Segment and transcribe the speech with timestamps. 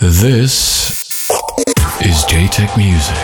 [0.00, 1.04] This
[2.00, 3.14] is Jaytech Music.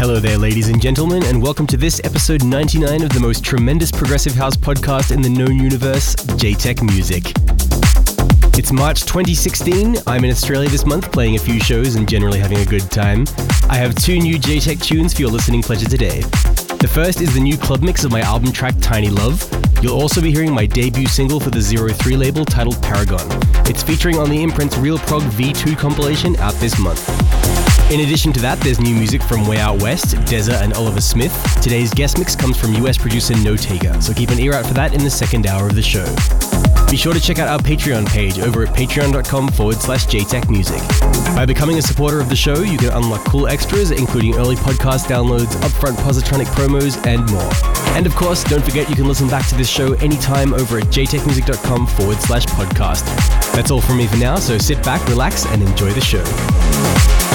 [0.00, 3.92] Hello there, ladies and gentlemen, and welcome to this episode 99 of the most tremendous
[3.92, 7.34] progressive house podcast in the known universe, Jaytech Music.
[8.58, 9.96] It's March 2016.
[10.06, 13.26] I'm in Australia this month playing a few shows and generally having a good time.
[13.68, 16.20] I have two new Jaytech tunes for your listening pleasure today.
[16.80, 19.46] The first is the new club mix of my album track Tiny Love.
[19.82, 23.26] You'll also be hearing my debut single for the Zero Three label titled Paragon.
[23.66, 27.69] It's featuring on the imprint's Real Prog V2 compilation out this month.
[27.90, 31.34] In addition to that, there's new music from Way Out West, Deza, and Oliver Smith.
[31.60, 34.94] Today's guest mix comes from US producer Notega, so keep an ear out for that
[34.94, 36.06] in the second hour of the show.
[36.88, 40.80] Be sure to check out our Patreon page over at patreon.com forward slash Jaytech Music.
[41.34, 45.06] By becoming a supporter of the show, you can unlock cool extras, including early podcast
[45.06, 47.96] downloads, upfront Positronic promos, and more.
[47.96, 50.84] And of course, don't forget you can listen back to this show anytime over at
[50.84, 53.04] jaytechmusic.com forward slash podcast.
[53.52, 57.29] That's all from me for now, so sit back, relax, and enjoy the show.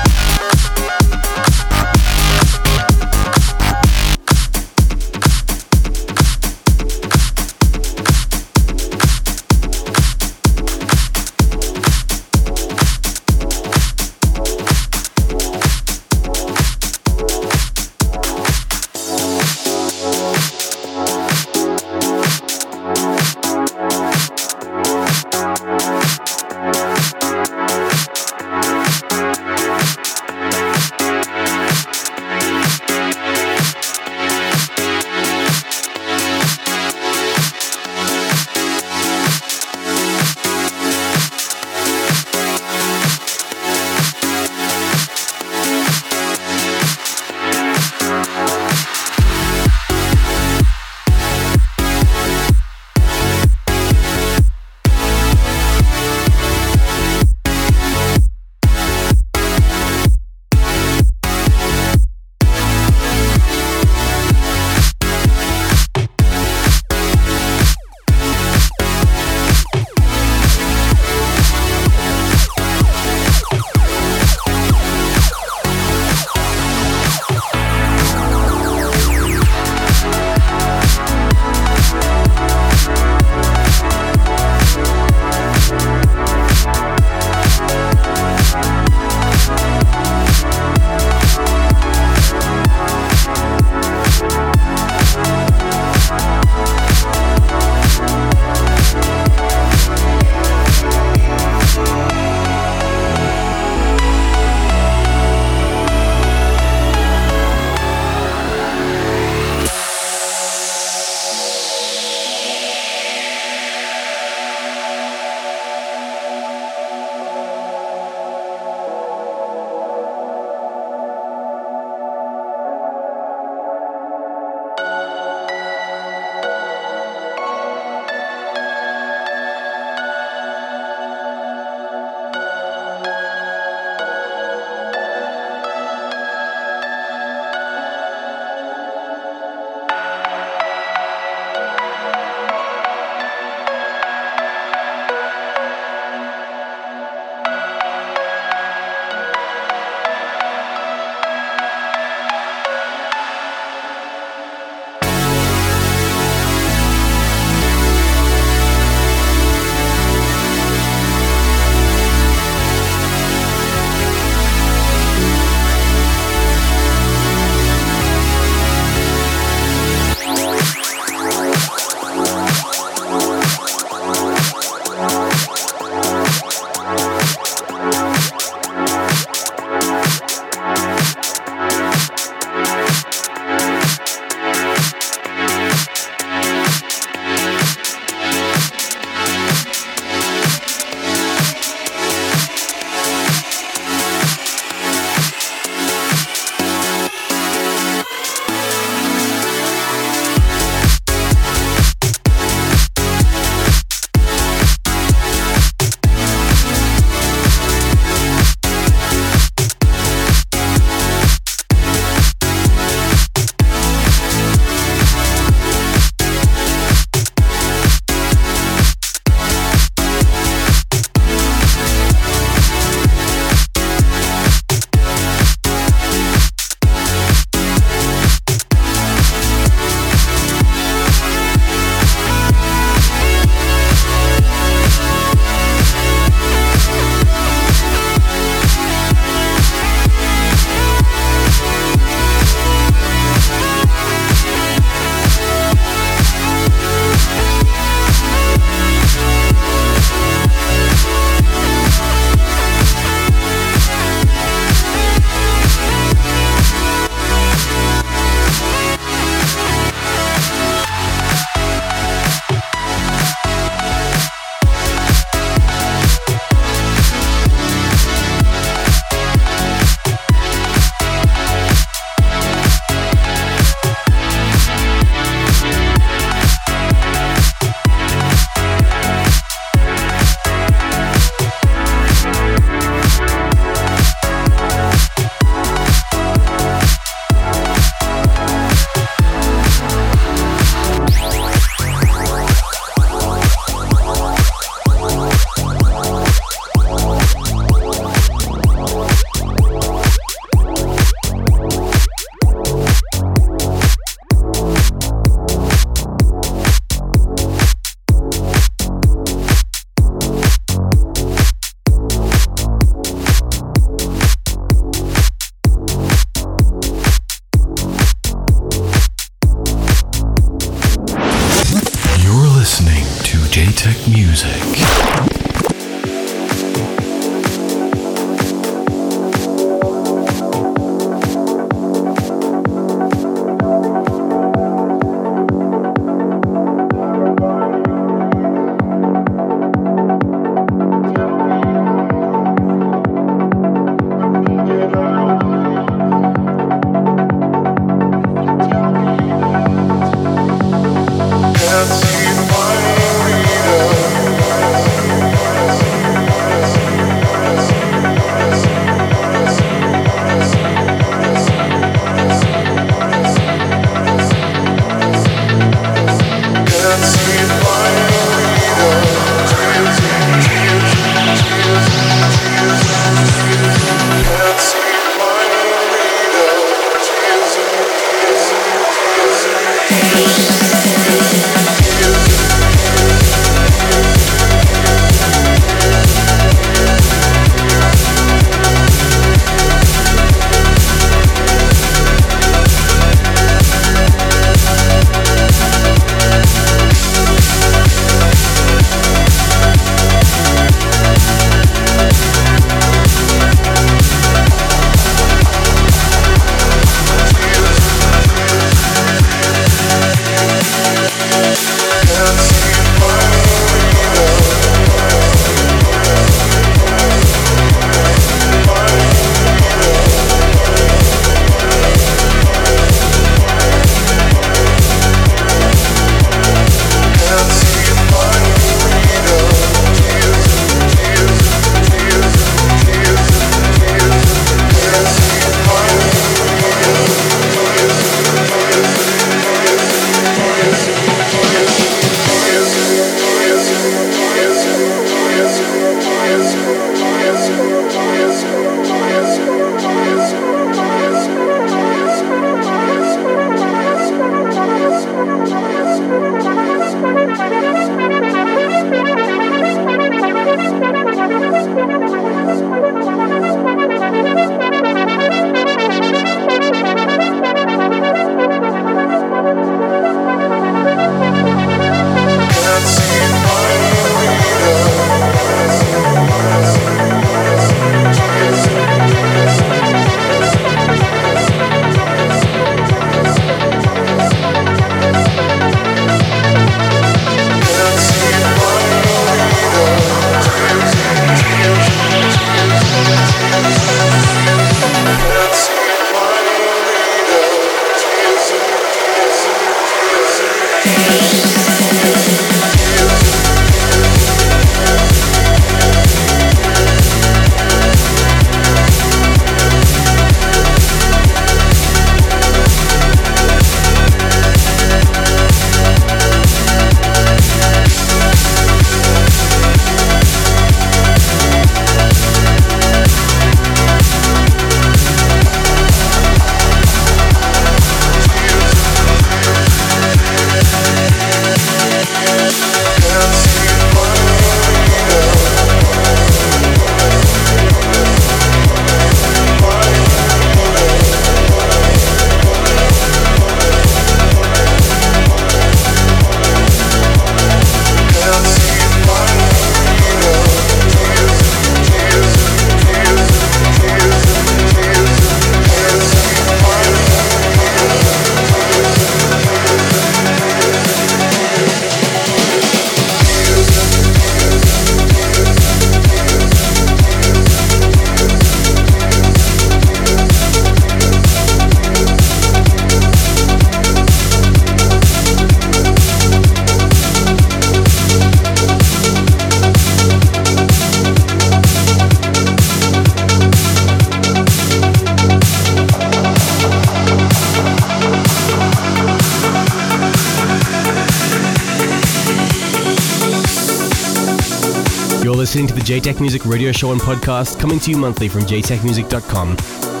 [595.81, 600.00] The Jaytech Music radio show and podcast coming to you monthly from jaytechmusic.com.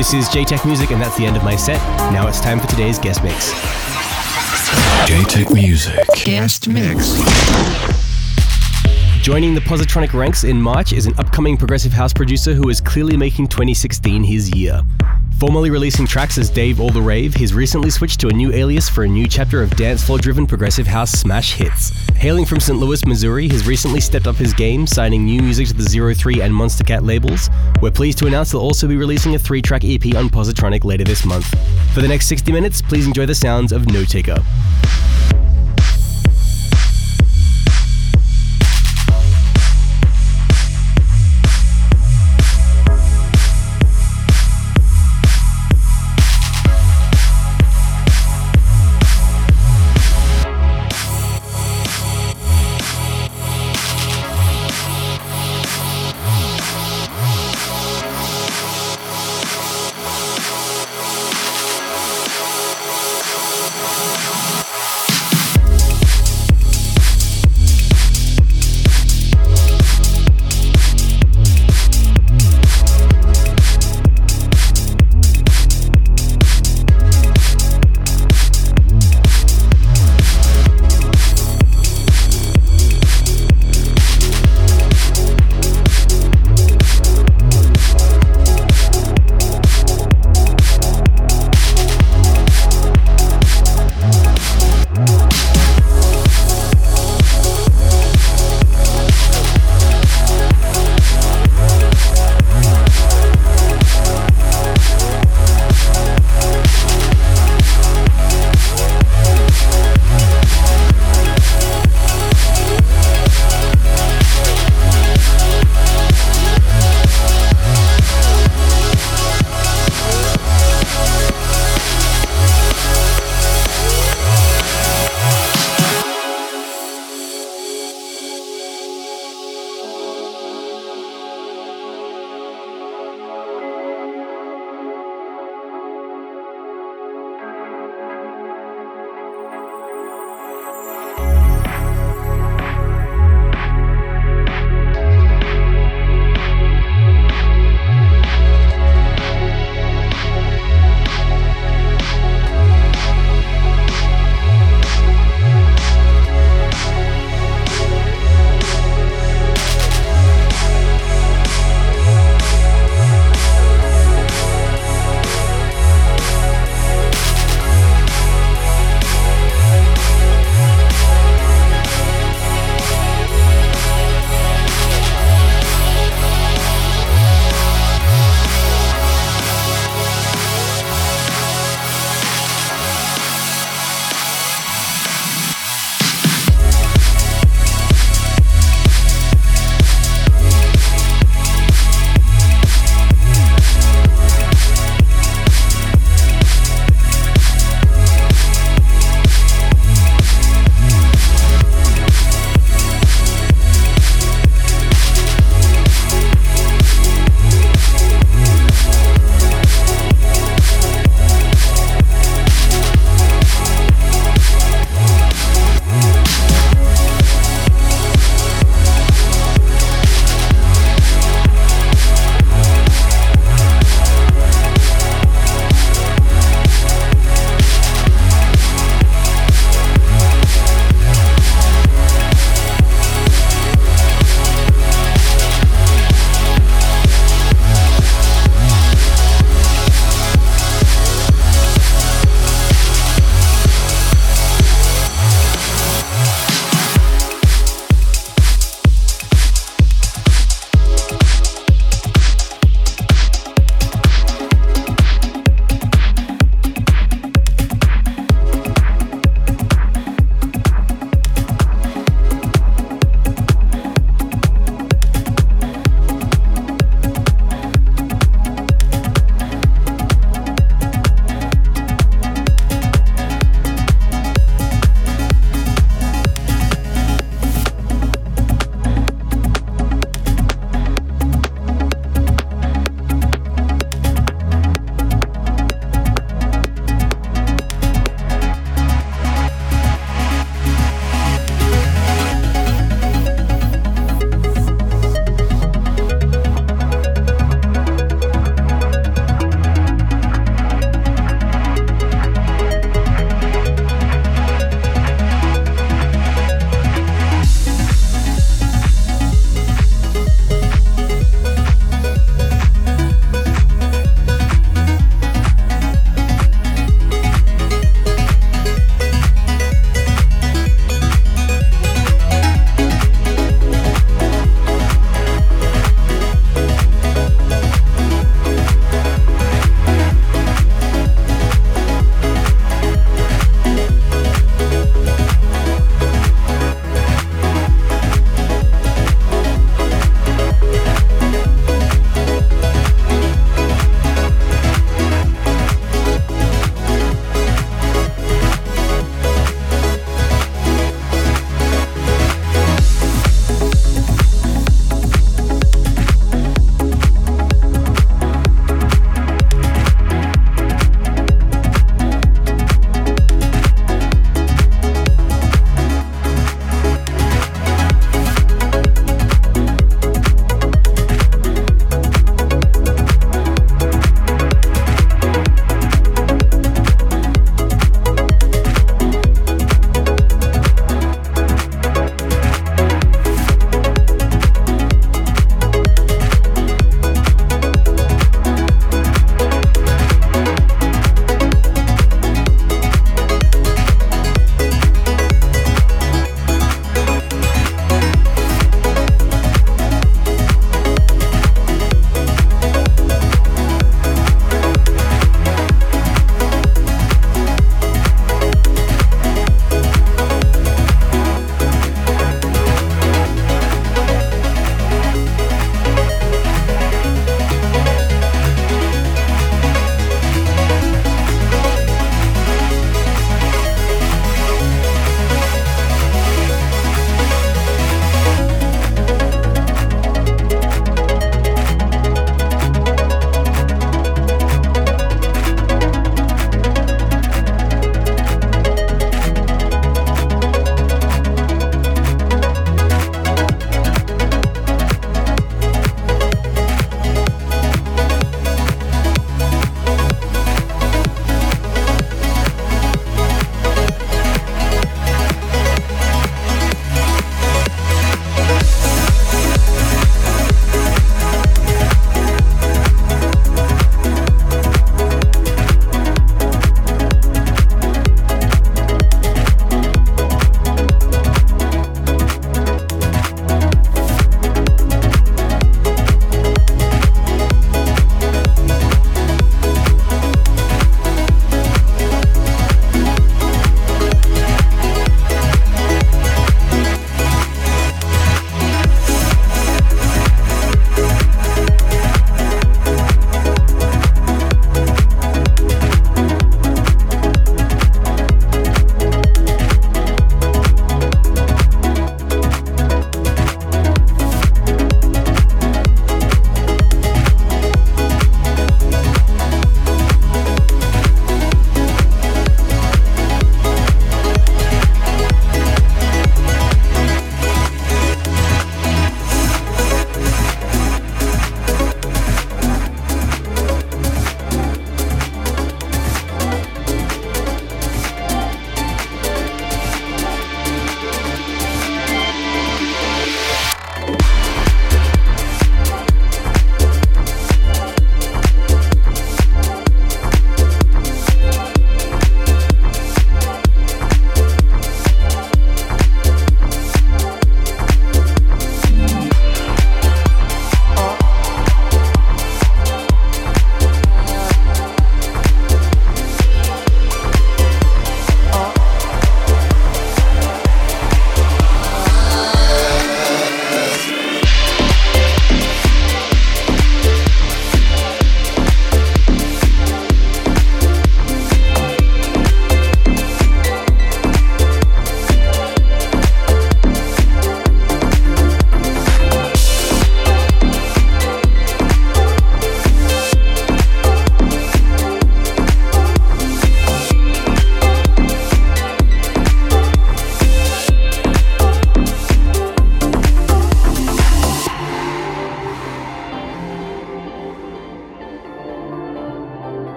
[0.00, 1.76] This is Jaytech Music, and that's the end of my set.
[2.10, 3.52] Now it's time for today's guest mix.
[5.06, 6.06] Jaytech Music.
[6.24, 7.18] Guest Mix.
[9.20, 13.14] Joining the Positronic ranks in March is an upcoming progressive house producer who is clearly
[13.14, 14.80] making 2016 his year.
[15.40, 18.90] Formerly releasing tracks as Dave All the Rave, he's recently switched to a new alias
[18.90, 21.92] for a new chapter of dance floor driven progressive house smash hits.
[22.14, 22.78] Hailing from St.
[22.78, 26.42] Louis, Missouri, he's recently stepped up his game, signing new music to the Zero Three
[26.42, 27.48] and Monstercat labels.
[27.80, 31.04] We're pleased to announce they'll also be releasing a three track EP on Positronic later
[31.04, 31.46] this month.
[31.94, 34.44] For the next 60 minutes, please enjoy the sounds of Notaker.
[35.54, 35.59] You're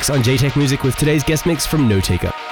[0.00, 2.49] mix on Jaytech Music with today's guest mix from Notaker.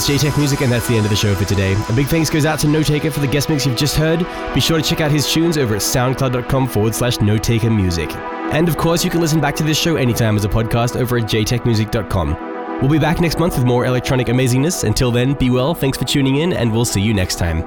[0.00, 1.76] Is Jaytech Music, and that's the end of the show for today.
[1.90, 4.20] A big thanks goes out to Notaker for the guest mix you've just heard.
[4.54, 8.08] Be sure to check out his tunes over at soundcloud.com forward slash Notaker Music.
[8.50, 11.18] And of course, you can listen back to this show anytime as a podcast over
[11.18, 12.80] at jaytechmusic.com.
[12.80, 14.84] We'll be back next month with more electronic amazingness.
[14.84, 17.62] Until then, be well, thanks for tuning in, and we'll see you next time.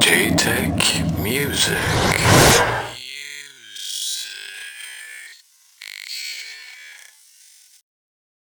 [0.00, 2.77] Jaytech Music.